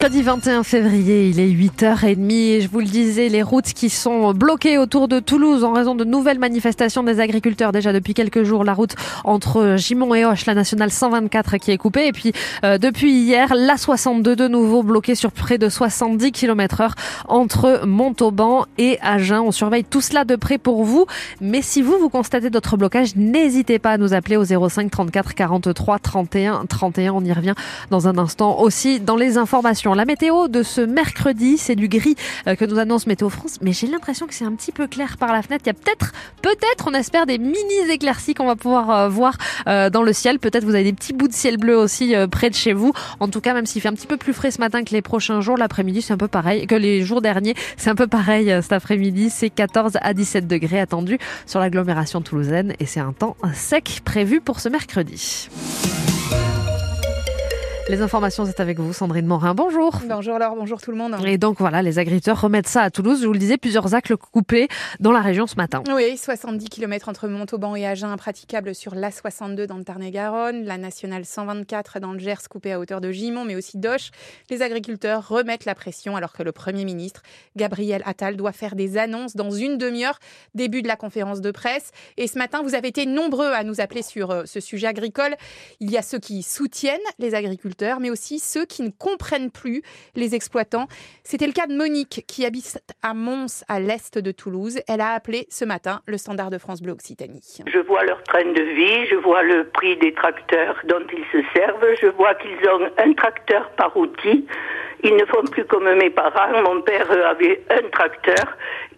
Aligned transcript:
Mercredi 0.00 0.22
21 0.22 0.62
février, 0.62 1.28
il 1.28 1.40
est 1.40 1.48
8h30 1.48 2.30
et 2.30 2.60
je 2.60 2.68
vous 2.68 2.78
le 2.78 2.84
disais, 2.84 3.28
les 3.28 3.42
routes 3.42 3.72
qui 3.72 3.90
sont 3.90 4.32
bloquées 4.32 4.78
autour 4.78 5.08
de 5.08 5.18
Toulouse 5.18 5.64
en 5.64 5.72
raison 5.72 5.96
de 5.96 6.04
nouvelles 6.04 6.38
manifestations 6.38 7.02
des 7.02 7.18
agriculteurs. 7.18 7.72
Déjà 7.72 7.92
depuis 7.92 8.14
quelques 8.14 8.44
jours, 8.44 8.62
la 8.62 8.74
route 8.74 8.94
entre 9.24 9.74
Gimont 9.76 10.14
et 10.14 10.24
Hoche, 10.24 10.46
la 10.46 10.54
nationale 10.54 10.92
124 10.92 11.56
qui 11.56 11.72
est 11.72 11.78
coupée. 11.78 12.06
Et 12.06 12.12
puis 12.12 12.32
euh, 12.64 12.78
depuis 12.78 13.10
hier, 13.10 13.52
la 13.56 13.76
62 13.76 14.36
de 14.36 14.46
nouveau 14.46 14.84
bloquée 14.84 15.16
sur 15.16 15.32
près 15.32 15.58
de 15.58 15.68
70 15.68 16.30
km 16.30 16.80
heure 16.80 16.94
entre 17.26 17.84
Montauban 17.84 18.66
et 18.78 19.00
Agen. 19.02 19.40
On 19.40 19.50
surveille 19.50 19.82
tout 19.82 20.00
cela 20.00 20.24
de 20.24 20.36
près 20.36 20.58
pour 20.58 20.84
vous. 20.84 21.06
Mais 21.40 21.60
si 21.60 21.82
vous, 21.82 21.98
vous 21.98 22.08
constatez 22.08 22.50
d'autres 22.50 22.76
blocages, 22.76 23.16
n'hésitez 23.16 23.80
pas 23.80 23.90
à 23.90 23.98
nous 23.98 24.14
appeler 24.14 24.36
au 24.36 24.44
05 24.44 24.92
34 24.92 25.34
43 25.34 25.98
31 25.98 26.66
31. 26.66 27.12
On 27.14 27.24
y 27.24 27.32
revient 27.32 27.54
dans 27.90 28.06
un 28.06 28.16
instant 28.16 28.60
aussi 28.60 29.00
dans 29.00 29.16
les 29.16 29.38
informations. 29.38 29.87
La 29.94 30.04
météo 30.04 30.48
de 30.48 30.62
ce 30.62 30.80
mercredi, 30.80 31.56
c'est 31.56 31.74
du 31.74 31.88
gris 31.88 32.14
euh, 32.46 32.56
que 32.56 32.64
nous 32.64 32.78
annonce 32.78 33.06
Météo 33.06 33.28
France, 33.28 33.58
mais 33.62 33.72
j'ai 33.72 33.86
l'impression 33.86 34.26
que 34.26 34.34
c'est 34.34 34.44
un 34.44 34.52
petit 34.52 34.72
peu 34.72 34.86
clair 34.86 35.16
par 35.16 35.32
la 35.32 35.40
fenêtre. 35.40 35.64
Il 35.64 35.68
y 35.68 35.70
a 35.70 35.74
peut-être, 35.74 36.12
peut-être, 36.42 36.88
on 36.88 36.94
espère 36.94 37.24
des 37.24 37.38
mini 37.38 37.74
éclaircies 37.90 38.34
qu'on 38.34 38.46
va 38.46 38.56
pouvoir 38.56 38.90
euh, 38.90 39.08
voir 39.08 39.36
euh, 39.66 39.88
dans 39.88 40.02
le 40.02 40.12
ciel. 40.12 40.38
Peut-être 40.38 40.64
vous 40.64 40.74
avez 40.74 40.84
des 40.84 40.92
petits 40.92 41.12
bouts 41.12 41.28
de 41.28 41.32
ciel 41.32 41.56
bleu 41.56 41.76
aussi 41.76 42.14
près 42.30 42.50
de 42.50 42.54
chez 42.54 42.72
vous. 42.72 42.92
En 43.20 43.28
tout 43.28 43.40
cas, 43.40 43.54
même 43.54 43.66
s'il 43.66 43.80
fait 43.80 43.88
un 43.88 43.94
petit 43.94 44.06
peu 44.06 44.16
plus 44.16 44.32
frais 44.32 44.50
ce 44.50 44.60
matin 44.60 44.84
que 44.84 44.92
les 44.92 45.02
prochains 45.02 45.40
jours, 45.40 45.56
l'après-midi 45.56 46.02
c'est 46.02 46.12
un 46.12 46.18
peu 46.18 46.28
pareil 46.28 46.66
que 46.66 46.74
les 46.74 47.02
jours 47.02 47.22
derniers. 47.22 47.54
C'est 47.76 47.90
un 47.90 47.94
peu 47.94 48.06
pareil 48.06 48.54
cet 48.62 48.72
après-midi. 48.72 49.30
C'est 49.30 49.50
14 49.50 49.98
à 50.00 50.12
17 50.12 50.46
degrés 50.46 50.80
attendus 50.80 51.18
sur 51.46 51.60
l'agglomération 51.60 52.20
toulousaine 52.20 52.74
et 52.78 52.86
c'est 52.86 53.00
un 53.00 53.12
temps 53.12 53.36
sec 53.54 54.00
prévu 54.04 54.40
pour 54.40 54.60
ce 54.60 54.68
mercredi. 54.68 55.48
Les 57.88 58.02
informations, 58.02 58.44
c'est 58.44 58.60
avec 58.60 58.78
vous, 58.78 58.92
Sandrine 58.92 59.24
Morin. 59.24 59.54
Bonjour. 59.54 59.98
Bonjour 60.06 60.38
Laure, 60.38 60.54
bonjour 60.56 60.78
tout 60.78 60.90
le 60.90 60.98
monde. 60.98 61.16
Et 61.24 61.38
donc 61.38 61.58
voilà, 61.58 61.80
les 61.80 61.98
agriculteurs 61.98 62.38
remettent 62.38 62.68
ça 62.68 62.82
à 62.82 62.90
Toulouse. 62.90 63.22
Je 63.22 63.26
vous 63.26 63.32
le 63.32 63.38
disais, 63.38 63.56
plusieurs 63.56 63.94
actes 63.94 64.14
coupés 64.14 64.68
dans 65.00 65.10
la 65.10 65.22
région 65.22 65.46
ce 65.46 65.56
matin. 65.56 65.82
Oui, 65.90 66.18
70 66.18 66.68
km 66.68 67.08
entre 67.08 67.28
Montauban 67.28 67.74
et 67.76 67.86
Agen, 67.86 68.10
impraticables 68.10 68.74
sur 68.74 68.94
l'A62 68.94 69.64
dans 69.64 69.78
le 69.78 69.84
Tarn-et-Garonne, 69.84 70.64
la 70.64 70.76
nationale 70.76 71.24
124 71.24 71.98
dans 71.98 72.12
le 72.12 72.18
Gers, 72.18 72.50
coupée 72.50 72.72
à 72.72 72.78
hauteur 72.78 73.00
de 73.00 73.10
Gimont, 73.10 73.46
mais 73.46 73.56
aussi 73.56 73.78
d'Oche. 73.78 74.10
Les 74.50 74.60
agriculteurs 74.60 75.26
remettent 75.26 75.64
la 75.64 75.74
pression 75.74 76.14
alors 76.14 76.34
que 76.34 76.42
le 76.42 76.52
Premier 76.52 76.84
ministre, 76.84 77.22
Gabriel 77.56 78.02
Attal, 78.04 78.36
doit 78.36 78.52
faire 78.52 78.74
des 78.74 78.98
annonces 78.98 79.34
dans 79.34 79.50
une 79.50 79.78
demi-heure, 79.78 80.18
début 80.54 80.82
de 80.82 80.88
la 80.88 80.96
conférence 80.96 81.40
de 81.40 81.50
presse. 81.50 81.92
Et 82.18 82.26
ce 82.26 82.36
matin, 82.36 82.60
vous 82.62 82.74
avez 82.74 82.88
été 82.88 83.06
nombreux 83.06 83.50
à 83.52 83.64
nous 83.64 83.80
appeler 83.80 84.02
sur 84.02 84.30
euh, 84.30 84.42
ce 84.44 84.60
sujet 84.60 84.88
agricole. 84.88 85.34
Il 85.80 85.90
y 85.90 85.96
a 85.96 86.02
ceux 86.02 86.18
qui 86.18 86.42
soutiennent 86.42 86.98
les 87.18 87.34
agriculteurs 87.34 87.77
mais 88.00 88.10
aussi 88.10 88.38
ceux 88.38 88.64
qui 88.64 88.82
ne 88.82 88.90
comprennent 88.90 89.50
plus 89.50 89.82
les 90.14 90.34
exploitants. 90.34 90.86
C'était 91.24 91.46
le 91.46 91.52
cas 91.52 91.66
de 91.66 91.76
Monique, 91.76 92.24
qui 92.26 92.44
habite 92.44 92.80
à 93.02 93.14
Mons, 93.14 93.64
à 93.68 93.80
l'est 93.80 94.18
de 94.18 94.32
Toulouse. 94.32 94.80
Elle 94.88 95.00
a 95.00 95.12
appelé 95.12 95.46
ce 95.50 95.64
matin 95.64 96.00
le 96.06 96.18
standard 96.18 96.50
de 96.50 96.58
France 96.58 96.82
Bleu 96.82 96.92
Occitanie. 96.92 97.62
Je 97.66 97.78
vois 97.78 98.04
leur 98.04 98.22
train 98.24 98.44
de 98.44 98.62
vie, 98.62 99.06
je 99.10 99.16
vois 99.16 99.42
le 99.42 99.68
prix 99.68 99.96
des 99.96 100.12
tracteurs 100.12 100.76
dont 100.84 101.04
ils 101.12 101.24
se 101.32 101.46
servent, 101.54 101.94
je 102.00 102.08
vois 102.08 102.34
qu'ils 102.34 102.68
ont 102.68 102.90
un 102.98 103.12
tracteur 103.12 103.70
par 103.72 103.96
outil. 103.96 104.46
Ils 105.04 105.14
ne 105.14 105.24
font 105.26 105.44
plus 105.50 105.64
comme 105.64 105.92
mes 105.94 106.10
parents. 106.10 106.62
Mon 106.62 106.82
père 106.82 107.10
avait 107.10 107.62
un 107.70 107.88
tracteur 107.90 108.56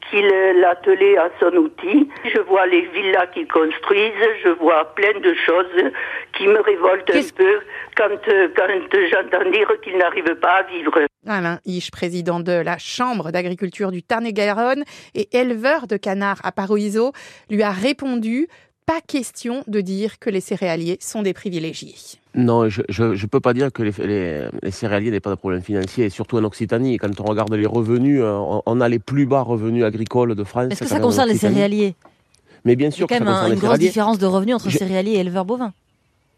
qu'il 0.08 0.26
l'attelait 0.60 1.18
à 1.18 1.30
son 1.38 1.54
outil. 1.56 2.08
Je 2.24 2.40
vois 2.40 2.66
les 2.66 2.82
villas 2.88 3.26
qu'ils 3.32 3.48
construisent, 3.48 4.12
je 4.42 4.48
vois 4.50 4.94
plein 4.94 5.18
de 5.20 5.34
choses 5.46 5.92
qui 6.36 6.46
me 6.46 6.60
révoltent 6.60 7.10
un 7.10 7.36
peu 7.36 7.60
quand, 7.96 8.08
quand 8.56 8.98
j'entends 9.10 9.50
dire 9.50 9.68
qu'ils 9.82 9.98
n'arrivent 9.98 10.36
pas 10.36 10.58
à 10.58 10.62
vivre. 10.62 11.00
Alain 11.26 11.58
Hiche, 11.66 11.90
président 11.90 12.40
de 12.40 12.52
la 12.52 12.78
Chambre 12.78 13.30
d'agriculture 13.30 13.92
du 13.92 14.02
Tarn-et-Garonne 14.02 14.84
et 15.14 15.28
éleveur 15.36 15.86
de 15.86 15.98
canards 15.98 16.40
à 16.44 16.50
Paroiso, 16.50 17.12
lui 17.50 17.62
a 17.62 17.70
répondu 17.70 18.48
pas 18.86 19.00
question 19.00 19.62
de 19.66 19.80
dire 19.80 20.18
que 20.18 20.30
les 20.30 20.40
céréaliers 20.40 20.98
sont 21.00 21.22
des 21.22 21.32
privilégiés. 21.32 21.94
Non, 22.34 22.68
je 22.68 22.82
ne 22.82 23.26
peux 23.26 23.40
pas 23.40 23.54
dire 23.54 23.72
que 23.72 23.82
les, 23.82 24.48
les, 24.62 24.70
céréaliers 24.70 25.10
n'aient 25.10 25.20
pas 25.20 25.30
de 25.30 25.36
problème 25.36 25.62
financier, 25.62 26.10
surtout 26.10 26.38
en 26.38 26.44
Occitanie. 26.44 26.96
Quand 26.96 27.20
on 27.20 27.24
regarde 27.24 27.52
les 27.54 27.66
revenus, 27.66 28.20
euh, 28.22 28.60
on, 28.66 28.80
a 28.80 28.88
les 28.88 28.98
plus 28.98 29.26
bas 29.26 29.42
revenus 29.42 29.84
agricoles 29.84 30.34
de 30.34 30.44
France. 30.44 30.72
Est-ce 30.72 30.80
que 30.80 30.88
ça 30.88 31.00
concerne 31.00 31.28
les 31.28 31.36
céréaliers? 31.36 31.94
Mais 32.64 32.76
bien 32.76 32.90
sûr, 32.90 33.06
il 33.08 33.12
y 33.12 33.16
a 33.16 33.18
quand 33.18 33.24
même 33.24 33.52
une 33.52 33.58
grosse 33.58 33.78
différence 33.78 34.18
de 34.18 34.26
revenus 34.26 34.56
entre 34.56 34.70
céréaliers 34.70 35.12
et 35.12 35.20
éleveurs 35.20 35.44
bovins. 35.44 35.72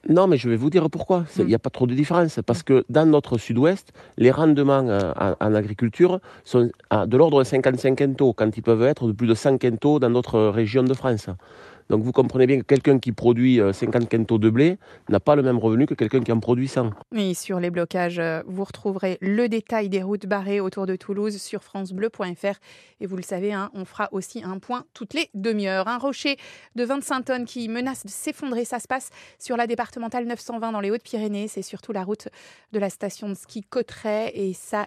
Non, 0.08 0.26
mais 0.26 0.36
je 0.36 0.48
vais 0.48 0.56
vous 0.56 0.70
dire 0.70 0.90
pourquoi. 0.90 1.24
Il 1.38 1.46
n'y 1.46 1.54
a 1.54 1.58
hmm. 1.58 1.60
pas 1.60 1.70
trop 1.70 1.86
de 1.86 1.94
différence. 1.94 2.40
Parce 2.44 2.62
que 2.62 2.84
dans 2.88 3.06
notre 3.06 3.38
sud-ouest, 3.38 3.92
les 4.18 4.32
rendements 4.32 4.84
euh, 4.88 5.12
en, 5.40 5.54
agriculture 5.54 6.20
sont 6.44 6.70
de 6.90 7.16
l'ordre 7.16 7.38
de 7.38 7.44
55 7.44 7.96
quintaux, 7.96 8.32
quand 8.32 8.56
ils 8.56 8.62
peuvent 8.62 8.82
être 8.82 9.06
de 9.06 9.12
plus 9.12 9.28
de 9.28 9.34
100 9.34 9.58
quintaux 9.58 10.00
dans 10.00 10.10
d'autres 10.10 10.48
régions 10.48 10.82
de 10.82 10.94
France. 10.94 11.28
Donc 11.90 12.02
vous 12.02 12.12
comprenez 12.12 12.46
bien 12.46 12.58
que 12.58 12.64
quelqu'un 12.64 12.98
qui 12.98 13.12
produit 13.12 13.60
50 13.72 14.02
euh, 14.02 14.06
quintaux 14.06 14.38
de 14.38 14.50
blé 14.50 14.78
n'a 15.08 15.20
pas 15.20 15.36
le 15.36 15.42
même 15.42 15.58
revenu 15.58 15.86
que 15.86 15.94
quelqu'un 15.94 16.20
qui 16.20 16.32
en 16.32 16.40
produit 16.40 16.68
100. 16.68 16.90
Et 17.16 17.34
sur 17.34 17.60
les 17.60 17.70
blocages, 17.70 18.18
euh, 18.18 18.42
vous 18.46 18.64
retrouverez 18.64 19.18
le 19.20 19.48
détail 19.48 19.88
des 19.88 20.02
routes 20.02 20.26
barrées 20.26 20.60
autour 20.60 20.86
de 20.86 20.96
Toulouse 20.96 21.36
sur 21.36 21.62
francebleu.fr. 21.62 22.58
Et 23.00 23.06
vous 23.06 23.16
le 23.16 23.22
savez, 23.22 23.52
hein, 23.52 23.70
on 23.74 23.84
fera 23.84 24.08
aussi 24.12 24.42
un 24.42 24.58
point 24.58 24.84
toutes 24.94 25.14
les 25.14 25.28
demi-heures. 25.34 25.88
Un 25.88 25.98
rocher 25.98 26.36
de 26.76 26.84
25 26.84 27.24
tonnes 27.24 27.44
qui 27.44 27.68
menace 27.68 28.04
de 28.04 28.10
s'effondrer, 28.10 28.64
ça 28.64 28.78
se 28.78 28.88
passe 28.88 29.10
sur 29.38 29.56
la 29.56 29.66
départementale 29.66 30.26
920 30.26 30.72
dans 30.72 30.80
les 30.80 30.90
Hautes-Pyrénées. 30.90 31.48
C'est 31.48 31.62
surtout 31.62 31.92
la 31.92 32.04
route 32.04 32.28
de 32.72 32.78
la 32.78 32.90
station 32.90 33.28
de 33.28 33.34
ski 33.34 33.62
Cotteret 33.62 34.32
et 34.34 34.52
ça 34.54 34.86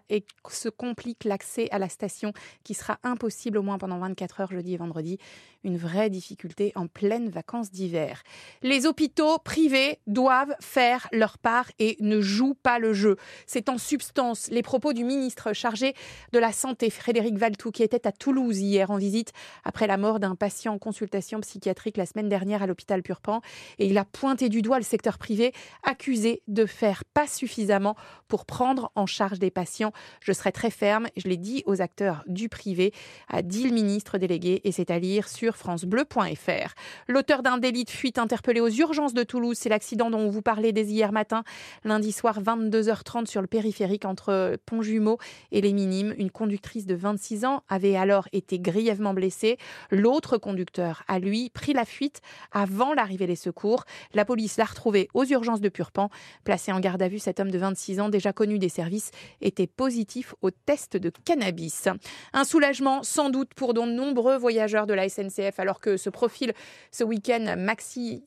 se 0.50 0.70
complique 0.70 1.24
l'accès 1.24 1.68
à 1.72 1.80
la 1.80 1.90
station 1.90 2.34
qui 2.64 2.74
sera 2.74 2.98
impossible 3.04 3.58
au 3.58 3.62
moins 3.62 3.78
pendant 3.78 4.00
24 4.00 4.42
heures 4.42 4.52
jeudi 4.52 4.74
et 4.74 4.78
vendredi. 4.78 5.18
Une 5.64 5.78
vraie 5.78 6.10
difficulté 6.10 6.72
en 6.76 6.88
pleines 6.96 7.30
vacances 7.30 7.70
d'hiver. 7.70 8.24
Les 8.64 8.88
hôpitaux 8.88 9.38
privés 9.38 10.00
doivent 10.08 10.56
faire 10.62 11.08
leur 11.12 11.38
part 11.38 11.70
et 11.78 11.98
ne 12.00 12.22
jouent 12.22 12.56
pas 12.56 12.80
le 12.80 12.94
jeu. 12.94 13.18
C'est 13.46 13.70
en 13.70 13.78
substance 13.78 14.48
les 14.50 14.64
propos 14.64 14.94
du 14.94 15.04
ministre 15.04 15.54
chargé 15.54 15.94
de 16.32 16.40
la 16.40 16.54
Santé, 16.54 16.90
Frédéric 16.90 17.38
Valtou, 17.38 17.72
qui 17.72 17.84
était 17.84 18.08
à 18.08 18.14
Toulouse 18.14 18.60
hier 18.60 18.90
en 18.92 18.98
visite 18.98 19.34
après 19.66 19.88
la 19.88 19.98
mort 19.98 20.20
d'un 20.20 20.36
patient 20.36 20.74
en 20.74 20.80
consultation 20.80 21.42
psychiatrique 21.42 21.98
la 21.98 22.06
semaine 22.06 22.30
dernière 22.30 22.64
à 22.64 22.68
l'hôpital 22.68 23.04
Purpan. 23.04 23.42
Et 23.78 23.88
il 23.88 23.98
a 23.98 24.06
pointé 24.06 24.48
du 24.48 24.62
doigt 24.62 24.78
le 24.78 24.84
secteur 24.86 25.18
privé, 25.18 25.52
accusé 25.84 26.42
de 26.48 26.66
faire 26.66 27.04
pas 27.04 27.28
suffisamment 27.28 27.96
pour 28.30 28.46
prendre 28.46 28.92
en 28.96 29.06
charge 29.06 29.40
des 29.40 29.52
patients. 29.52 29.92
Je 30.22 30.32
serai 30.32 30.54
très 30.54 30.72
ferme, 30.72 31.08
je 31.18 31.28
l'ai 31.28 31.38
dit 31.38 31.62
aux 31.66 31.82
acteurs 31.82 32.24
du 32.28 32.48
privé, 32.48 32.94
a 33.28 33.42
dit 33.42 33.66
le 33.68 33.74
ministre 33.74 34.18
délégué, 34.18 34.62
et 34.64 34.72
c'est 34.72 34.92
à 34.92 34.98
lire 34.98 35.28
sur 35.28 35.58
francebleu.fr. 35.58 36.75
L'auteur 37.08 37.44
d'un 37.44 37.58
délit 37.58 37.84
de 37.84 37.90
fuite 37.90 38.18
interpellé 38.18 38.60
aux 38.60 38.70
urgences 38.70 39.14
de 39.14 39.24
Toulouse, 39.24 39.58
c'est 39.60 39.70
l'accident 39.70 40.10
dont 40.10 40.20
on 40.20 40.30
vous 40.30 40.42
parlait 40.42 40.72
dès 40.72 40.86
hier 40.86 41.12
matin, 41.12 41.44
lundi 41.84 42.12
soir 42.12 42.42
22h30 42.42 43.28
sur 43.28 43.42
le 43.42 43.48
périphérique 43.48 44.06
entre 44.06 44.58
Pont-Jumeau 44.66 45.18
et 45.52 45.62
les 45.62 45.74
Minimes. 45.74 46.14
Une 46.18 46.32
conductrice 46.32 46.86
de 46.86 46.96
26 46.96 47.46
ans 47.46 47.64
avait 47.70 47.96
alors 47.96 48.28
été 48.34 48.60
grièvement 48.60 49.14
blessée. 49.14 49.58
L'autre 49.92 50.38
conducteur 50.38 51.04
a 51.08 51.20
lui 51.20 51.50
pris 51.50 51.74
la 51.74 51.86
fuite 51.86 52.22
avant 52.52 52.94
l'arrivée 52.94 53.28
des 53.28 53.36
secours. 53.36 53.86
La 54.14 54.26
police 54.26 54.58
l'a 54.58 54.66
retrouvé 54.66 55.08
aux 55.14 55.26
urgences 55.26 55.62
de 55.62 55.70
Purpan. 55.70 56.10
Placé 56.44 56.72
en 56.72 56.80
garde 56.80 57.02
à 57.02 57.08
vue, 57.08 57.20
cet 57.20 57.40
homme 57.40 57.52
de 57.52 57.58
26 57.58 58.00
ans, 58.00 58.10
déjà 58.10 58.34
connu 58.34 58.60
des 58.60 58.70
services, 58.70 59.12
était 59.42 59.68
positif 59.68 60.34
au 60.42 60.52
test 60.52 60.98
de 60.98 61.12
cannabis. 61.24 61.88
Un 62.34 62.44
soulagement 62.44 63.04
sans 63.04 63.30
doute 63.30 63.54
pour 63.54 63.74
de 63.74 63.86
nombreux 63.86 64.38
voyageurs 64.38 64.88
de 64.88 64.94
la 64.94 65.08
SNCF 65.10 65.60
alors 65.60 65.80
que 65.80 65.98
ce 65.98 66.10
profil 66.10 66.54
ce 66.92 67.04
week-end, 67.04 67.56
maxi, 67.58 68.24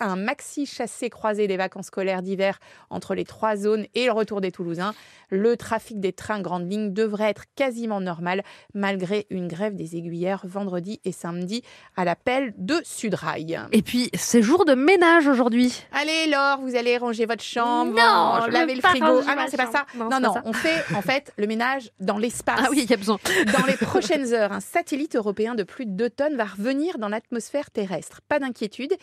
un 0.00 0.16
maxi 0.16 0.66
chassé 0.66 1.10
croisé 1.10 1.46
des 1.46 1.56
vacances 1.56 1.86
scolaires 1.86 2.22
d'hiver 2.22 2.58
entre 2.90 3.14
les 3.14 3.24
trois 3.24 3.56
zones 3.56 3.86
et 3.94 4.06
le 4.06 4.12
retour 4.12 4.40
des 4.40 4.52
Toulousains. 4.52 4.94
Le 5.30 5.56
trafic 5.56 5.98
des 6.00 6.12
trains 6.12 6.40
grande 6.40 6.70
ligne 6.70 6.92
devrait 6.92 7.30
être 7.30 7.44
quasiment 7.56 8.00
normal 8.00 8.42
malgré 8.74 9.26
une 9.30 9.48
grève 9.48 9.74
des 9.74 9.96
aiguillères 9.96 10.42
vendredi 10.44 11.00
et 11.04 11.12
samedi 11.12 11.62
à 11.96 12.04
l'appel 12.04 12.54
de 12.58 12.80
Sudrail. 12.84 13.60
Et 13.72 13.82
puis, 13.82 14.10
c'est 14.14 14.42
jour 14.42 14.64
de 14.64 14.74
ménage 14.74 15.26
aujourd'hui. 15.26 15.82
Allez 15.92 16.30
Laure, 16.30 16.60
vous 16.60 16.76
allez 16.76 16.96
ranger 16.98 17.26
votre 17.26 17.42
chambre, 17.42 17.92
non, 17.92 18.46
laver 18.46 18.74
le 18.74 18.80
frigo. 18.80 19.22
Ah 19.26 19.34
non, 19.34 19.42
c'est 19.48 19.56
pas 19.56 19.70
ça. 19.70 19.86
Non, 19.96 20.20
non, 20.20 20.34
on 20.44 20.52
fait 20.52 20.84
en 20.94 21.02
fait 21.02 21.32
le 21.36 21.46
ménage 21.46 21.90
dans 22.00 22.18
l'espace. 22.18 22.60
Ah 22.62 22.68
oui, 22.70 22.82
il 22.84 22.90
y 22.90 22.94
a 22.94 22.96
besoin. 22.96 23.18
Dans 23.58 23.66
les 23.66 23.76
prochaines 23.76 24.32
heures, 24.32 24.52
un 24.52 24.60
satellite 24.60 25.16
européen 25.16 25.54
de 25.54 25.62
plus 25.62 25.86
de 25.86 25.92
2 25.92 26.10
tonnes 26.10 26.36
va 26.36 26.44
revenir 26.44 26.98
dans 26.98 27.08
l'atmosphère 27.08 27.70
terrestre. 27.70 27.81
Pas 28.28 28.38
d'inquiétude. 28.38 28.94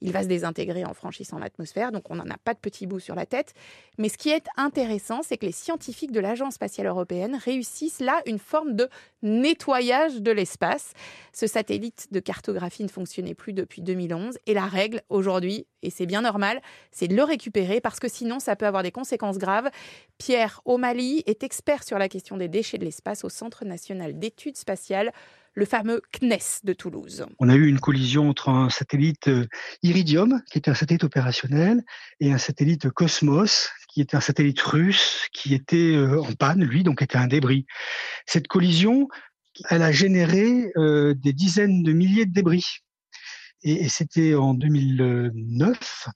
il 0.00 0.12
va 0.12 0.22
se 0.22 0.28
désintégrer 0.28 0.84
en 0.84 0.92
franchissant 0.92 1.38
l'atmosphère, 1.38 1.90
donc 1.90 2.10
on 2.10 2.16
n'en 2.16 2.28
a 2.28 2.36
pas 2.36 2.52
de 2.52 2.58
petits 2.58 2.86
bouts 2.86 3.00
sur 3.00 3.14
la 3.14 3.24
tête. 3.24 3.54
Mais 3.96 4.08
ce 4.08 4.18
qui 4.18 4.28
est 4.28 4.46
intéressant, 4.56 5.22
c'est 5.22 5.38
que 5.38 5.46
les 5.46 5.52
scientifiques 5.52 6.12
de 6.12 6.20
l'Agence 6.20 6.54
spatiale 6.54 6.88
européenne 6.88 7.40
réussissent 7.42 8.00
là 8.00 8.20
une 8.26 8.38
forme 8.38 8.74
de 8.74 8.88
nettoyage 9.22 10.20
de 10.20 10.30
l'espace. 10.30 10.92
Ce 11.32 11.46
satellite 11.46 12.08
de 12.10 12.20
cartographie 12.20 12.82
ne 12.82 12.88
fonctionnait 12.88 13.34
plus 13.34 13.54
depuis 13.54 13.80
2011 13.80 14.38
et 14.46 14.52
la 14.52 14.66
règle 14.66 15.00
aujourd'hui, 15.08 15.66
et 15.82 15.90
c'est 15.90 16.06
bien 16.06 16.20
normal, 16.20 16.60
c'est 16.90 17.08
de 17.08 17.16
le 17.16 17.24
récupérer 17.24 17.80
parce 17.80 18.00
que 18.00 18.08
sinon 18.08 18.40
ça 18.40 18.56
peut 18.56 18.66
avoir 18.66 18.82
des 18.82 18.92
conséquences 18.92 19.38
graves. 19.38 19.70
Pierre 20.18 20.60
O'Malley 20.64 21.22
est 21.26 21.42
expert 21.44 21.82
sur 21.82 21.98
la 21.98 22.08
question 22.08 22.36
des 22.36 22.48
déchets 22.48 22.78
de 22.78 22.84
l'espace 22.84 23.24
au 23.24 23.28
Centre 23.28 23.64
national 23.64 24.18
d'études 24.18 24.56
spatiales 24.56 25.12
le 25.54 25.64
fameux 25.64 26.02
CNES 26.12 26.60
de 26.64 26.72
Toulouse. 26.72 27.26
On 27.38 27.48
a 27.48 27.54
eu 27.54 27.66
une 27.66 27.80
collision 27.80 28.28
entre 28.28 28.48
un 28.48 28.70
satellite 28.70 29.28
euh, 29.28 29.46
Iridium, 29.82 30.42
qui 30.50 30.58
était 30.58 30.70
un 30.70 30.74
satellite 30.74 31.04
opérationnel, 31.04 31.82
et 32.20 32.32
un 32.32 32.38
satellite 32.38 32.90
Cosmos, 32.90 33.70
qui 33.88 34.00
était 34.00 34.16
un 34.16 34.20
satellite 34.20 34.60
russe, 34.60 35.28
qui 35.32 35.54
était 35.54 35.94
euh, 35.94 36.20
en 36.20 36.32
panne, 36.32 36.64
lui, 36.64 36.82
donc 36.82 37.02
était 37.02 37.18
un 37.18 37.28
débris. 37.28 37.66
Cette 38.26 38.48
collision, 38.48 39.08
elle 39.70 39.82
a 39.82 39.92
généré 39.92 40.72
euh, 40.76 41.14
des 41.14 41.32
dizaines 41.32 41.82
de 41.82 41.92
milliers 41.92 42.26
de 42.26 42.32
débris. 42.32 42.78
Et, 43.62 43.84
et 43.84 43.88
c'était 43.88 44.34
en 44.34 44.54
2009. 44.54 46.08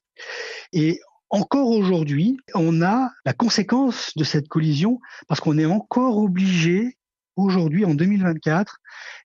Et 0.72 1.00
encore 1.30 1.68
aujourd'hui, 1.68 2.38
on 2.54 2.82
a 2.82 3.10
la 3.24 3.32
conséquence 3.32 4.12
de 4.16 4.24
cette 4.24 4.48
collision 4.48 4.98
parce 5.28 5.40
qu'on 5.40 5.58
est 5.58 5.66
encore 5.66 6.18
obligé 6.18 6.97
aujourd'hui, 7.38 7.84
en 7.84 7.94
2024, 7.94 8.78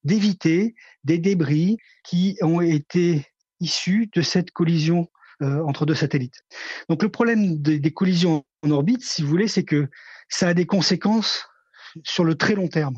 d'éviter 0.04 0.76
des 1.04 1.18
débris 1.18 1.78
qui 2.04 2.38
ont 2.42 2.62
été 2.62 3.26
issus 3.60 4.10
de 4.14 4.22
cette 4.22 4.52
collision 4.52 5.08
euh, 5.42 5.64
entre 5.66 5.86
deux 5.86 5.96
satellites. 5.96 6.44
Donc 6.90 7.02
le 7.02 7.10
problème 7.10 7.58
des, 7.62 7.92
collisions 7.92 8.46
en 8.64 8.72
orbite, 8.72 9.04
si 9.04 9.22
vous 9.22 9.28
voulez, 9.28 9.48
c'est 9.48 9.64
que 9.64 9.90
ça 10.30 10.48
a 10.48 10.54
des 10.54 10.66
conséquences 10.66 11.48
sur 12.04 12.24
le 12.24 12.36
très 12.36 12.56
long 12.56 12.68
terme. 12.68 12.98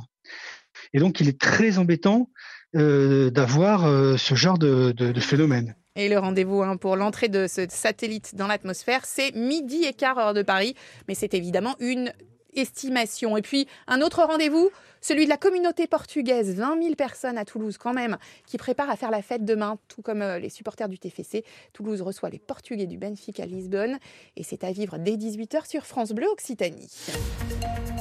Et 0.94 1.00
donc 1.00 1.20
il 1.22 1.30
est 1.30 1.40
très 1.40 1.78
embêtant 1.78 2.30
euh, 2.76 3.30
d'avoir 3.30 3.86
euh, 3.86 4.18
ce 4.18 4.36
genre 4.36 4.58
de, 4.58 4.94
phénomène. 5.20 5.76
Et 5.96 6.10
le 6.10 6.20
rendez-vous 6.20 6.62
hein, 6.62 6.76
pour 6.76 6.98
l'entrée 6.98 7.30
de 7.30 7.48
ce 7.48 7.66
satellite 7.70 8.36
dans 8.36 8.48
l'atmosphère, 8.48 9.06
c'est 9.06 9.34
midi 9.34 9.86
et 9.86 9.94
quart 9.94 10.18
heure 10.18 10.34
de 10.34 10.42
Paris. 10.42 10.76
Mais 11.08 11.16
c'est 11.16 11.34
évidemment 11.34 11.76
une 11.80 12.12
estimation. 12.56 13.38
Et 13.38 13.42
puis, 13.42 13.68
un 13.88 14.02
autre 14.02 14.24
rendez-vous, 14.24 14.70
celui 15.02 15.26
de 15.26 15.30
la 15.30 15.38
communauté 15.38 15.88
portugaise, 15.88 16.56
20 16.56 16.82
000 16.82 16.96
personnes 16.96 17.38
à 17.38 17.46
Toulouse 17.46 17.78
quand 17.78 17.94
même, 17.94 18.18
qui 18.48 18.58
préparent 18.58 18.90
à 18.90 18.96
faire 18.96 19.12
la 19.12 19.22
fête 19.22 19.46
demain, 19.46 19.78
tout 19.88 20.02
comme 20.02 20.22
euh, 20.22 20.40
les 20.40 20.50
supporters 20.50 20.90
du 20.90 20.98
TFC. 20.98 21.44
Toulouse 21.74 22.02
reçoit 22.02 22.30
les 22.30 22.40
Portugais 22.40 22.88
du 22.88 22.98
Benfica 22.98 23.44
à 23.44 23.46
Lisbonne 23.46 24.00
et 24.36 24.44
c'est 24.44 24.64
à 24.64 24.72
vivre 24.72 24.98
dès 24.98 25.16
18h 25.16 25.70
sur 25.70 25.86
France 25.86 26.12
Bleu 26.12 26.28
Occitanie. 26.28 26.90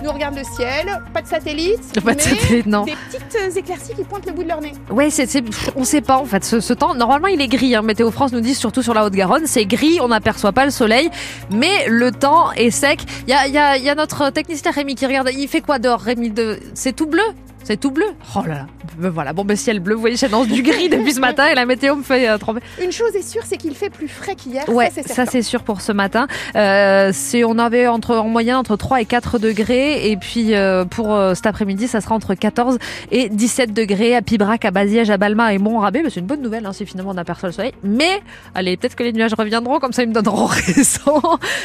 Nous 0.02 0.12
regarde 0.12 0.36
le 0.36 0.44
ciel, 0.44 1.00
pas 1.14 1.22
de 1.22 1.26
satellite, 1.26 1.98
pas 2.04 2.14
de 2.14 2.20
satellite, 2.20 2.66
non. 2.66 2.84
des 2.84 2.92
petites 2.92 3.56
éclaircies 3.56 3.94
qui 3.94 4.04
pointent 4.04 4.26
le 4.26 4.32
bout 4.32 4.42
de 4.42 4.48
leur 4.48 4.60
nez. 4.60 4.72
Ouais, 4.90 5.08
c'est, 5.08 5.42
on 5.76 5.84
sait 5.84 6.02
pas 6.02 6.18
en 6.18 6.26
fait 6.26 6.44
ce, 6.44 6.72
temps. 6.74 6.94
Normalement, 6.94 7.28
il 7.28 7.40
est 7.40 7.48
gris. 7.48 7.74
Hein. 7.74 7.80
Météo 7.80 8.10
France 8.10 8.32
nous 8.32 8.40
dit 8.40 8.54
surtout 8.54 8.82
sur 8.82 8.92
la 8.92 9.06
Haute-Garonne, 9.06 9.46
c'est 9.46 9.64
gris, 9.64 10.00
on 10.02 10.08
n'aperçoit 10.08 10.52
pas 10.52 10.66
le 10.66 10.70
soleil, 10.70 11.10
mais 11.50 11.86
le 11.88 12.10
temps 12.10 12.52
est 12.52 12.70
sec. 12.70 13.00
Il 13.26 13.30
y 13.30 13.32
a, 13.32 13.46
y, 13.46 13.56
a, 13.56 13.78
y 13.78 13.88
a, 13.88 13.94
notre 13.94 14.28
technicien 14.28 14.72
Rémi 14.72 14.94
qui 14.94 15.06
regarde. 15.06 15.30
Il 15.32 15.48
fait 15.48 15.62
quoi 15.62 15.78
dehors, 15.78 16.00
Rémi? 16.00 16.28
De... 16.28 16.58
C'est 16.74 16.94
tout 16.94 17.06
bleu? 17.06 17.22
C'est 17.64 17.78
tout 17.78 17.90
bleu. 17.90 18.06
Oh 18.37 18.43
là 18.46 18.55
là. 18.55 18.66
Ben 18.99 19.11
voilà. 19.11 19.32
Bon, 19.32 19.44
ben 19.44 19.56
ciel 19.56 19.81
bleu. 19.81 19.94
Vous 19.94 20.00
voyez, 20.00 20.16
j'annonce 20.16 20.46
du 20.46 20.62
gris 20.62 20.88
depuis 20.88 21.14
ce 21.14 21.20
matin 21.28 21.46
et 21.49 21.55
la 21.55 21.66
météo 21.66 21.96
me 21.96 22.02
fait 22.02 22.28
euh. 22.28 22.38
Une 22.82 22.93
chose 22.93 23.14
est 23.14 23.22
sûre, 23.22 23.43
c'est 23.44 23.56
qu'il 23.56 23.75
fait 23.75 23.90
plus 23.90 24.08
frais 24.08 24.34
qu'hier. 24.34 24.69
Ouais, 24.69 24.90
ça 25.06 25.26
c'est 25.26 25.43
sûr 25.43 25.62
pour 25.62 25.81
ce 25.81 25.93
matin. 25.93 26.26
Euh, 26.56 27.12
on 27.46 27.58
avait 27.58 27.87
entre, 27.87 28.16
en 28.16 28.28
moyenne 28.28 28.56
entre 28.56 28.76
3 28.76 29.00
et 29.00 29.05
4 29.05 29.38
degrés. 29.38 30.11
Et 30.11 30.16
puis, 30.16 30.55
euh, 30.55 30.84
pour 30.84 31.12
euh, 31.12 31.34
cet 31.34 31.46
après-midi, 31.46 31.88
ça 31.88 32.00
sera 32.00 32.14
entre 32.14 32.34
14 32.34 32.78
et 33.11 33.28
17 33.28 33.72
degrés 33.72 34.14
à 34.14 34.22
Pibrac, 34.22 34.64
à 34.64 34.70
Baziège, 34.70 35.11
à 35.11 35.16
Balma 35.16 35.52
et 35.55 35.58
Montrabé. 35.58 36.02
Ben, 36.02 36.11
c'est 36.12 36.20
une 36.20 36.26
bonne 36.26 36.43
nouvelle, 36.43 36.66
hein, 36.66 36.72
si 36.72 36.87
finalement 36.87 37.12
on 37.12 37.16
aperçoit 37.16 37.49
le 37.49 37.52
soleil. 37.52 37.72
Mais, 37.82 38.22
allez, 38.55 38.76
peut-être 38.76 38.96
que 38.96 39.02
les 39.02 39.12
nuages 39.12 39.34
reviendront, 39.37 39.78
comme 39.78 39.93
ça 39.93 40.02
ils 40.02 40.08
me 40.08 40.14
donneront 40.14 40.46
raison. 40.46 41.20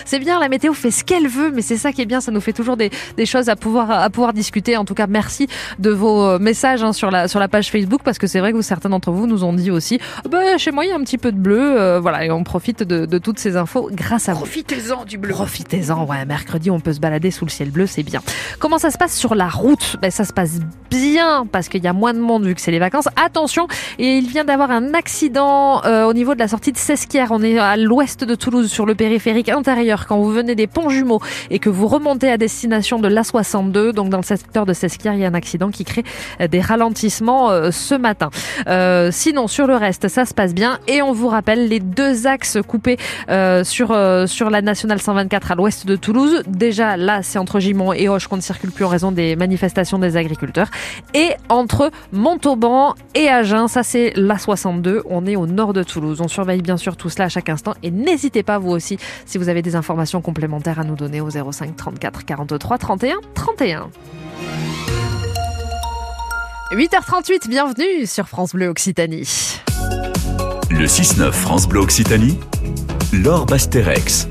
c'est 0.05 0.19
bien, 0.19 0.39
la 0.39 0.49
météo 0.49 0.73
fait 0.73 0.91
ce 0.91 1.03
qu'elle 1.03 1.27
veut, 1.27 1.51
mais 1.51 1.61
c'est 1.61 1.77
ça 1.77 1.91
qui 1.91 2.01
est 2.01 2.05
bien. 2.05 2.21
Ça 2.21 2.31
nous 2.31 2.41
fait 2.41 2.53
toujours 2.53 2.77
des, 2.77 2.89
des 3.17 3.25
choses 3.25 3.49
à 3.49 3.55
pouvoir, 3.55 3.91
à 3.91 4.09
pouvoir 4.09 4.33
discuter. 4.33 4.77
En 4.77 4.85
tout 4.85 4.95
cas, 4.95 5.07
merci 5.07 5.47
de 5.79 5.88
vos 5.91 6.39
messages 6.39 6.79
Hein, 6.83 6.93
sur 6.93 7.11
la 7.11 7.27
sur 7.27 7.39
la 7.39 7.47
page 7.47 7.71
Facebook 7.71 8.01
parce 8.03 8.17
que 8.17 8.27
c'est 8.27 8.39
vrai 8.39 8.53
que 8.53 8.61
certains 8.61 8.89
d'entre 8.89 9.11
vous 9.11 9.27
nous 9.27 9.43
ont 9.43 9.53
dit 9.53 9.71
aussi 9.71 9.99
bah, 10.29 10.57
chez 10.57 10.71
moi 10.71 10.85
il 10.85 10.89
y 10.89 10.91
a 10.91 10.95
un 10.95 11.03
petit 11.03 11.17
peu 11.17 11.31
de 11.31 11.37
bleu 11.37 11.59
euh, 11.59 11.99
voilà 11.99 12.25
et 12.25 12.31
on 12.31 12.43
profite 12.43 12.83
de, 12.83 13.05
de, 13.05 13.17
toutes 13.17 13.39
ces 13.39 13.57
infos 13.57 13.89
grâce 13.91 14.29
à 14.29 14.33
vous. 14.33 14.41
Profitez-en 14.41 15.05
du 15.05 15.17
bleu. 15.17 15.33
Profitez-en 15.33 16.05
ouais 16.05 16.25
mercredi 16.25 16.69
on 16.69 16.79
peut 16.79 16.93
se 16.93 16.99
balader 16.99 17.31
sous 17.31 17.45
le 17.45 17.49
ciel 17.49 17.71
bleu 17.71 17.87
c'est 17.87 18.03
bien. 18.03 18.21
Comment 18.59 18.77
ça 18.77 18.91
se 18.91 18.97
passe 18.97 19.15
sur 19.15 19.35
la 19.35 19.47
route? 19.47 19.97
Ben, 20.01 20.11
ça 20.11 20.25
se 20.25 20.33
passe 20.33 20.59
bien 20.89 21.45
parce 21.51 21.69
qu'il 21.69 21.83
y 21.83 21.87
a 21.87 21.93
moins 21.93 22.13
de 22.13 22.19
monde 22.19 22.45
vu 22.45 22.55
que 22.55 22.61
c'est 22.61 22.71
les 22.71 22.79
vacances. 22.79 23.07
Attention 23.15 23.67
et 23.97 24.17
il 24.17 24.27
vient 24.27 24.45
d'avoir 24.45 24.71
un 24.71 24.93
accident 24.93 25.83
euh, 25.85 26.05
au 26.05 26.13
niveau 26.13 26.33
de 26.33 26.39
la 26.39 26.47
sortie 26.47 26.71
de 26.71 26.77
Sesquière. 26.77 27.29
On 27.31 27.41
est 27.41 27.57
à 27.57 27.77
l'ouest 27.77 28.23
de 28.23 28.35
Toulouse 28.35 28.71
sur 28.71 28.85
le 28.85 28.95
périphérique 28.95 29.49
intérieur 29.49 30.07
quand 30.07 30.19
vous 30.19 30.31
venez 30.31 30.55
des 30.55 30.67
ponts 30.67 30.89
jumeaux 30.89 31.21
et 31.49 31.59
que 31.59 31.69
vous 31.69 31.87
remontez 31.87 32.31
à 32.31 32.37
destination 32.37 32.99
de 32.99 33.07
l'A62 33.07 33.91
donc 33.91 34.09
dans 34.09 34.17
le 34.17 34.23
secteur 34.23 34.65
de 34.65 34.73
Sesquière 34.73 35.13
il 35.13 35.19
y 35.19 35.25
a 35.25 35.27
un 35.27 35.33
accident 35.33 35.71
qui 35.71 35.78
crée 35.85 36.03
des 36.39 36.61
ralentissements 36.61 37.49
euh, 37.49 37.71
ce 37.71 37.95
matin. 37.95 38.29
Euh, 38.67 39.09
sinon, 39.11 39.47
sur 39.47 39.67
le 39.67 39.75
reste, 39.75 40.07
ça 40.07 40.25
se 40.25 40.33
passe 40.33 40.53
bien. 40.53 40.79
Et 40.87 41.01
on 41.01 41.13
vous 41.13 41.27
rappelle 41.27 41.67
les 41.67 41.79
deux 41.79 42.27
axes 42.27 42.57
coupés 42.67 42.97
euh, 43.29 43.63
sur, 43.63 43.95
sur 44.27 44.49
la 44.49 44.61
nationale 44.61 44.99
124 44.99 45.51
à 45.51 45.55
l'ouest 45.55 45.85
de 45.85 45.95
Toulouse. 45.95 46.43
Déjà, 46.47 46.97
là, 46.97 47.21
c'est 47.23 47.39
entre 47.39 47.59
Gimont 47.59 47.93
et 47.93 48.09
Hoche 48.09 48.27
qu'on 48.27 48.37
ne 48.37 48.41
circule 48.41 48.71
plus 48.71 48.85
en 48.85 48.89
raison 48.89 49.11
des 49.11 49.35
manifestations 49.35 49.99
des 49.99 50.17
agriculteurs. 50.17 50.69
Et 51.13 51.31
entre 51.49 51.91
Montauban 52.11 52.95
et 53.15 53.27
Agen, 53.29 53.67
ça 53.67 53.83
c'est 53.83 54.13
la 54.15 54.37
62. 54.37 55.03
On 55.09 55.25
est 55.25 55.35
au 55.35 55.47
nord 55.47 55.73
de 55.73 55.83
Toulouse. 55.83 56.21
On 56.21 56.27
surveille 56.27 56.61
bien 56.61 56.77
sûr 56.77 56.97
tout 56.97 57.09
cela 57.09 57.25
à 57.25 57.29
chaque 57.29 57.49
instant. 57.49 57.73
Et 57.83 57.91
n'hésitez 57.91 58.43
pas, 58.43 58.57
vous 58.57 58.71
aussi, 58.71 58.97
si 59.25 59.37
vous 59.37 59.49
avez 59.49 59.61
des 59.61 59.75
informations 59.75 60.21
complémentaires 60.21 60.79
à 60.79 60.83
nous 60.83 60.95
donner 60.95 61.21
au 61.21 61.29
05 61.29 61.75
34 61.75 62.25
43 62.25 62.77
31 62.77 63.15
31. 63.33 63.89
8h38, 66.71 67.49
bienvenue 67.49 68.05
sur 68.05 68.27
France 68.27 68.53
Bleu 68.53 68.67
Occitanie. 68.67 69.59
Le 70.69 70.85
6-9 70.85 71.31
France 71.31 71.67
Bleu 71.67 71.79
Occitanie, 71.79 72.37
Laure 73.11 73.47
Basterex. 73.47 74.27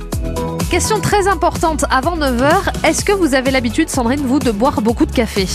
Question 0.70 1.00
très 1.00 1.26
importante 1.26 1.84
avant 1.90 2.16
9h, 2.16 2.84
est-ce 2.84 3.04
que 3.04 3.10
vous 3.10 3.34
avez 3.34 3.50
l'habitude, 3.50 3.88
Sandrine, 3.88 4.20
vous, 4.20 4.38
de 4.38 4.52
boire 4.52 4.82
beaucoup 4.82 5.04
de 5.04 5.10
café? 5.10 5.48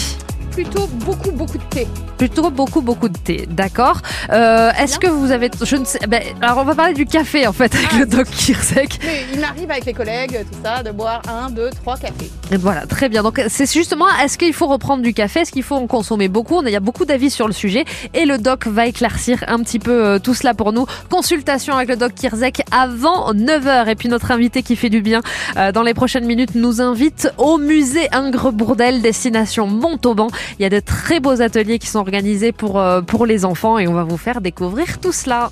Plutôt 0.52 0.88
beaucoup, 0.88 1.32
beaucoup 1.32 1.58
de 1.58 1.64
thé 1.70 1.88
plutôt 2.24 2.50
beaucoup 2.52 2.80
beaucoup 2.80 3.10
de 3.10 3.18
thé, 3.18 3.46
d'accord. 3.50 4.00
Euh, 4.32 4.72
Est-ce 4.80 4.98
que 4.98 5.08
vous 5.08 5.32
avez, 5.34 5.52
je 5.62 5.76
ne 5.76 5.84
sais, 5.84 6.00
ben, 6.08 6.24
alors 6.42 6.60
on 6.60 6.64
va 6.64 6.74
parler 6.74 6.94
du 6.94 7.06
café 7.06 7.46
en 7.46 7.52
fait 7.52 7.76
avec 7.76 7.90
ah, 7.92 7.98
le 8.00 8.06
doc 8.06 8.28
Kirsek. 8.28 8.98
Mais 9.04 9.26
il 9.34 9.42
m'arrive 9.42 9.70
avec 9.70 9.84
les 9.84 9.92
collègues, 9.92 10.46
tout 10.50 10.58
ça, 10.64 10.84
de 10.84 10.92
boire 10.92 11.22
un, 11.28 11.50
deux, 11.50 11.70
trois 11.72 11.98
cafés. 11.98 12.32
Et 12.50 12.56
voilà, 12.56 12.86
très 12.86 13.10
bien. 13.10 13.24
Donc 13.24 13.42
c'est 13.50 13.70
justement, 13.70 14.06
est-ce 14.24 14.38
qu'il 14.38 14.54
faut 14.54 14.68
reprendre 14.68 15.04
du 15.04 15.14
café, 15.14 15.42
est-ce 15.42 15.52
qu'il 15.52 15.64
faut 15.64 15.76
en 15.76 15.86
consommer 15.86 16.30
beaucoup? 16.30 16.62
Il 16.66 16.72
y 16.72 16.78
a 16.78 16.80
beaucoup 16.80 17.04
d'avis 17.04 17.30
sur 17.30 17.46
le 17.46 17.54
sujet 17.54 17.84
et 18.14 18.24
le 18.24 18.38
doc 18.38 18.68
va 18.68 18.88
éclaircir 18.88 19.44
un 19.48 19.60
petit 19.60 19.80
peu 19.80 20.06
euh, 20.06 20.18
tout 20.18 20.34
cela 20.34 20.54
pour 20.54 20.72
nous. 20.72 20.86
Consultation 21.10 21.76
avec 21.76 21.90
le 21.90 21.98
doc 21.98 22.14
Kirzek 22.14 22.62
avant 22.72 23.34
9h 23.34 23.90
et 23.90 23.96
puis 23.96 24.08
notre 24.08 24.32
invité 24.32 24.64
qui 24.64 24.78
fait 24.78 24.90
du 24.90 25.02
bien 25.02 25.20
euh, 25.58 25.74
dans 25.74 25.84
les 25.84 25.94
prochaines 25.94 26.26
minutes 26.26 26.56
nous 26.56 26.80
invite 26.80 27.34
au 27.38 27.58
musée 27.58 28.08
Ingres 28.14 28.54
Bourdel 28.54 29.02
destination 29.02 29.68
Montauban. 29.68 30.30
Il 30.58 30.64
y 30.64 30.66
a 30.66 30.70
de 30.70 30.80
très 30.80 31.20
beaux 31.20 31.42
ateliers 31.42 31.80
qui 31.80 31.88
sont 31.88 32.13
organisé 32.14 32.52
pour, 32.52 32.80
euh, 32.80 33.02
pour 33.02 33.26
les 33.26 33.44
enfants 33.44 33.80
et 33.80 33.88
on 33.88 33.94
va 33.94 34.04
vous 34.04 34.18
faire 34.18 34.40
découvrir 34.40 35.00
tout 35.00 35.12
cela. 35.12 35.50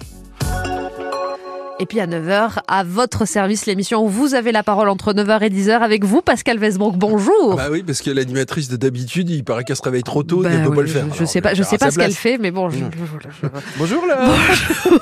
Et 1.79 1.87
puis 1.87 1.99
à 1.99 2.05
9h, 2.05 2.59
à 2.67 2.83
votre 2.83 3.25
service, 3.25 3.65
l'émission 3.65 4.05
où 4.05 4.07
vous 4.07 4.35
avez 4.35 4.51
la 4.51 4.61
parole 4.61 4.87
entre 4.87 5.11
9h 5.13 5.41
et 5.41 5.49
10h 5.49 5.79
avec 5.79 6.05
vous, 6.05 6.21
Pascal 6.21 6.59
Westbrook. 6.59 6.95
Bonjour. 6.97 7.53
Ah 7.53 7.55
bah 7.55 7.67
oui, 7.71 7.81
parce 7.81 8.03
que 8.03 8.11
l'animatrice 8.11 8.69
de 8.69 8.77
d'habitude, 8.77 9.31
il 9.31 9.43
paraît 9.43 9.63
qu'elle 9.63 9.75
se 9.75 9.81
réveille 9.81 10.03
trop 10.03 10.21
tôt, 10.21 10.43
et 10.43 10.49
elle 10.49 10.61
ne 10.61 10.67
peut 10.67 10.75
pas 10.75 10.81
le 10.81 10.87
faire. 10.87 11.05
Je, 11.15 11.21
ne 11.21 11.25
sais 11.25 11.41
pas, 11.41 11.55
je 11.55 11.63
sais 11.63 11.79
pas 11.79 11.89
ce 11.89 11.97
qu'elle 11.97 12.13
fait, 12.13 12.37
mais 12.37 12.51
bon. 12.51 12.69
Bonjour 13.79 14.05
là. 14.05 14.19
Bonjour. 14.19 15.01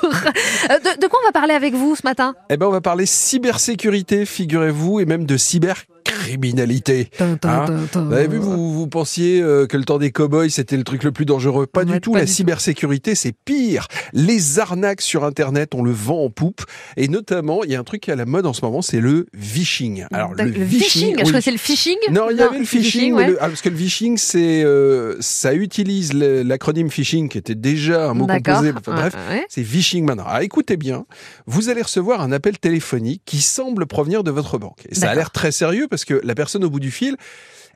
Euh, 0.70 0.78
de, 0.78 1.00
de, 1.00 1.06
quoi 1.08 1.18
on 1.22 1.26
va 1.26 1.32
parler 1.32 1.54
avec 1.54 1.74
vous 1.74 1.96
ce 1.96 2.02
matin? 2.04 2.34
Eh 2.48 2.56
ben, 2.56 2.66
on 2.66 2.70
va 2.70 2.80
parler 2.80 3.06
cybersécurité, 3.06 4.24
figurez-vous, 4.24 5.00
et 5.00 5.04
même 5.04 5.24
de 5.24 5.36
cyber 5.36 5.84
cybercriminalité. 6.30 7.08
Hein. 7.20 7.66
Vous 7.94 8.12
avez 8.12 8.28
vu, 8.28 8.38
vous, 8.38 8.72
vous 8.72 8.86
pensiez 8.86 9.40
euh, 9.42 9.66
que 9.66 9.76
le 9.76 9.84
temps 9.84 9.98
des 9.98 10.10
cow-boys, 10.12 10.48
c'était 10.50 10.76
le 10.76 10.84
truc 10.84 11.02
le 11.04 11.12
plus 11.12 11.24
dangereux? 11.26 11.66
Pas 11.66 11.80
Ouais, 11.80 11.86
du 11.94 12.00
tout. 12.00 12.12
pas 12.12 12.20
la 12.20 12.24
du 12.26 12.32
cybersécurité, 12.32 13.14
c'est 13.14 13.32
pire. 13.44 13.86
Les 14.12 14.58
arnaques 14.58 15.00
sur 15.00 15.24
Internet, 15.24 15.74
on 15.74 15.82
le 15.82 15.92
vend 15.92 16.24
en 16.24 16.30
poupe. 16.30 16.62
Et 16.96 17.08
notamment, 17.08 17.64
il 17.64 17.70
y 17.70 17.74
a 17.74 17.80
un 17.80 17.84
truc 17.84 18.02
qui 18.02 18.10
est 18.10 18.12
à 18.12 18.16
la 18.16 18.26
mode 18.26 18.46
en 18.46 18.52
ce 18.52 18.64
moment, 18.64 18.82
c'est 18.82 19.00
le 19.00 19.26
phishing. 19.38 20.04
Alors, 20.12 20.34
D'ac- 20.34 20.48
le 20.56 20.64
phishing, 20.66 21.16
je 21.18 21.22
crois 21.22 21.32
que 21.34 21.40
c'est 21.40 21.50
le 21.50 21.56
phishing. 21.58 21.96
Non, 22.10 22.28
il 22.30 22.36
y 22.36 22.42
avait 22.42 22.58
le 22.58 22.64
phishing, 22.64 23.14
ouais. 23.14 23.28
le- 23.28 23.38
ah, 23.42 23.48
parce 23.48 23.62
que 23.62 23.68
le 23.68 23.76
phishing, 23.76 24.16
c'est, 24.18 24.62
euh, 24.64 25.16
ça 25.20 25.54
utilise 25.54 26.12
le- 26.12 26.42
l'acronyme 26.42 26.90
phishing, 26.90 27.28
qui 27.28 27.38
était 27.38 27.54
déjà 27.54 28.10
un 28.10 28.14
mot 28.14 28.26
composé. 28.26 28.72
Enfin, 28.76 28.92
bref, 28.94 29.14
Ouais, 29.30 29.44
c'est 29.48 29.64
phishing 29.64 30.04
maintenant. 30.04 30.24
Alors 30.24 30.42
écoutez 30.42 30.76
bien, 30.76 31.04
vous 31.46 31.68
allez 31.68 31.82
recevoir 31.82 32.20
un 32.20 32.32
appel 32.32 32.58
téléphonique 32.58 33.22
qui 33.24 33.40
semble 33.40 33.86
provenir 33.86 34.22
de 34.24 34.30
votre 34.30 34.58
banque. 34.58 34.78
Et 34.88 34.94
ça 34.94 35.10
a 35.10 35.14
l'air 35.14 35.30
très 35.30 35.52
sérieux 35.52 35.86
parce 35.88 36.04
que 36.04 36.19
la 36.22 36.34
personne 36.34 36.64
au 36.64 36.70
bout 36.70 36.80
du 36.80 36.90
fil, 36.90 37.16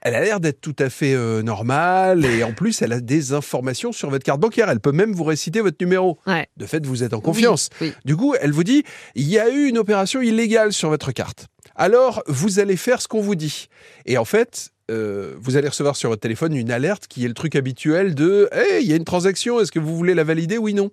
elle 0.03 0.15
a 0.15 0.21
l'air 0.21 0.39
d'être 0.39 0.61
tout 0.61 0.77
à 0.79 0.91
fait 0.91 1.15
euh, 1.15 1.43
normale 1.43 2.27
et 2.27 2.45
en 2.45 2.53
plus, 2.53 2.83
elle 2.83 2.93
a 2.93 3.01
des 3.01 3.33
informations 3.33 3.91
sur 3.91 4.11
votre 4.11 4.25
carte 4.25 4.39
bancaire. 4.39 4.69
Elle 4.69 4.81
peut 4.81 4.93
même 4.93 5.13
vous 5.13 5.25
réciter 5.25 5.63
votre 5.63 5.79
numéro. 5.81 6.19
Ouais. 6.27 6.47
De 6.59 6.67
fait, 6.67 6.85
vous 6.85 7.03
êtes 7.03 7.15
en 7.15 7.21
confiance. 7.21 7.71
Oui, 7.81 7.89
oui. 7.89 7.95
Du 8.05 8.15
coup, 8.15 8.35
elle 8.39 8.53
vous 8.53 8.65
dit, 8.65 8.85
il 9.15 9.27
y 9.27 9.39
a 9.39 9.49
eu 9.49 9.67
une 9.67 9.79
opération 9.79 10.21
illégale 10.21 10.75
sur 10.75 10.91
votre 10.91 11.11
carte. 11.13 11.47
Alors, 11.75 12.23
vous 12.27 12.59
allez 12.59 12.77
faire 12.77 13.01
ce 13.01 13.09
qu'on 13.09 13.23
vous 13.23 13.35
dit. 13.35 13.69
Et 14.05 14.19
en 14.19 14.27
fait, 14.27 14.73
euh, 14.91 15.35
vous 15.41 15.57
allez 15.57 15.69
recevoir 15.69 15.97
sur 15.97 16.11
votre 16.11 16.21
téléphone 16.21 16.55
une 16.55 16.71
alerte 16.71 17.07
qui 17.09 17.25
est 17.25 17.29
le 17.29 17.35
truc 17.35 17.57
habituel 17.57 18.15
de, 18.15 18.51
hey, 18.53 18.85
il 18.85 18.91
y 18.91 18.93
a 18.93 18.97
une 18.97 19.05
transaction, 19.05 19.59
est-ce 19.59 19.73
que 19.73 19.79
vous 19.79 19.97
voulez 19.97 20.13
la 20.13 20.25
valider? 20.25 20.59
Oui, 20.59 20.75
non. 20.75 20.91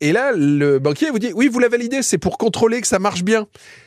Et 0.00 0.12
là, 0.12 0.32
le 0.32 0.78
banquier 0.78 1.10
vous 1.10 1.18
dit, 1.18 1.32
oui, 1.34 1.48
vous 1.48 1.58
la 1.58 1.68
validez, 1.68 2.02
c'est 2.02 2.18
pour 2.18 2.38
contrôler 2.38 2.80
que 2.80 2.86
ça 2.86 2.98
marche 2.98 3.22
bien. 3.22 3.46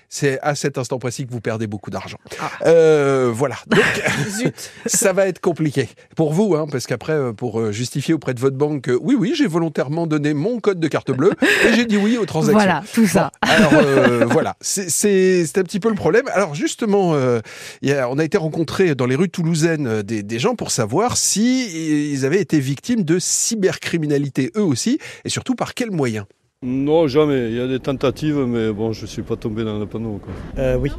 C'est 0.10 0.40
à 0.42 0.56
cet 0.56 0.78
instant 0.80 0.98
précis 0.98 1.26
que 1.28 1.32
vous 1.32 1.40
perdez 1.42 1.68
beaucoup 1.68 1.92
d'argent. 1.92 2.18
Ah. 2.42 2.50
Euh, 2.66 3.32
voilà. 3.34 3.58
Donc, 3.68 4.54
ça 4.88 5.14
va 5.14 5.28
être 5.28 5.40
compliqué 5.40 5.88
pour 6.16 6.34
vous, 6.34 6.56
hein, 6.56 6.66
parce 6.70 6.88
qu'après, 6.88 7.14
euh, 7.14 7.32
pour 7.34 7.60
euh, 7.60 7.72
justifier 7.72 8.14
auprès 8.16 8.34
de 8.34 8.40
votre 8.40 8.58
banque, 8.58 8.82
que 8.82 8.92
oui, 8.92 9.16
oui, 9.18 9.34
j'ai 9.36 9.46
volontairement 9.48 10.08
donné 10.08 10.34
mon 10.34 10.60
code 10.60 10.80
de 10.80 10.88
carte 10.88 11.12
bleue 11.12 11.34
et 11.68 11.74
j'ai 11.74 11.86
dit 11.86 11.98
oui 11.98 12.18
aux 12.18 12.26
transactions. 12.26 12.58
Voilà, 12.60 12.84
tout 12.94 13.06
ça. 13.08 13.32
Bon, 13.44 13.50
alors 13.54 13.72
euh, 13.76 14.26
voilà, 14.26 14.56
c'est 14.62 15.44
un 15.58 15.64
petit 15.64 15.80
peu 15.80 15.90
le 15.90 15.96
problème. 15.96 16.28
Alors 16.34 16.56
justement, 16.56 17.14
euh, 17.14 17.40
il 17.82 17.90
y 17.90 17.94
a- 17.94 18.10
on 18.10 18.18
a 18.18 18.24
été 18.24 18.38
rencontrer 18.38 18.96
dans 18.96 19.06
les 19.06 19.16
rues 19.16 19.30
toulousaines 19.30 20.02
des, 20.02 20.24
des 20.24 20.40
gens 20.40 20.56
pour 20.56 20.72
savoir 20.72 21.18
si 21.18 22.12
ils 22.14 22.26
avaient 22.26 22.42
été 22.42 22.60
victimes 22.60 23.04
de 23.04 23.20
cybercriminalité 23.20 24.52
eux 24.56 24.64
aussi, 24.64 25.00
et 25.26 25.30
surtout 25.30 25.56
par 25.56 25.74
quels 25.74 25.92
moyens. 25.92 26.26
Non, 26.66 27.08
jamais. 27.08 27.52
Il 27.52 27.56
y 27.56 27.62
a 27.62 27.68
des 27.68 27.80
tentatives, 27.80 28.36
mais 28.36 28.74
bon, 28.74 28.92
je 28.92 29.04
ne 29.04 29.08
suis 29.08 29.22
pas 29.22 29.38
tombé 29.38 29.64
dans 29.64 29.80
le 29.80 29.86
panneau. 29.86 30.20
Euh, 30.58 30.76
oui. 30.76 30.92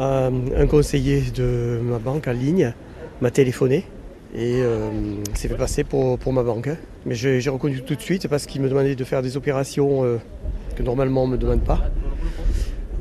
Euh, 0.00 0.30
un 0.56 0.66
conseiller 0.66 1.22
de 1.32 1.78
ma 1.80 2.00
banque 2.00 2.26
en 2.26 2.32
ligne 2.32 2.74
m'a 3.20 3.30
téléphoné 3.30 3.84
et 4.34 4.60
euh, 4.60 4.90
s'est 5.34 5.46
fait 5.46 5.54
passer 5.54 5.84
pour, 5.84 6.18
pour 6.18 6.32
ma 6.32 6.42
banque. 6.42 6.70
Mais 7.06 7.14
j'ai 7.14 7.48
reconnu 7.48 7.80
tout 7.82 7.94
de 7.94 8.00
suite 8.00 8.26
parce 8.26 8.46
qu'il 8.46 8.60
me 8.60 8.68
demandait 8.68 8.96
de 8.96 9.04
faire 9.04 9.22
des 9.22 9.36
opérations 9.36 10.02
euh, 10.02 10.16
que 10.74 10.82
normalement 10.82 11.22
on 11.22 11.26
ne 11.28 11.32
me 11.34 11.38
demande 11.38 11.62
pas. 11.62 11.78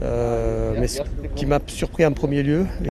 Euh, 0.03 0.75
mais 0.79 0.87
ce 0.87 1.01
qui 1.35 1.47
m'a 1.47 1.59
surpris 1.65 2.05
en 2.05 2.11
premier 2.11 2.43
lieu, 2.43 2.67